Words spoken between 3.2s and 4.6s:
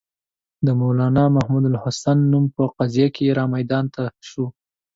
را میدان ته شو.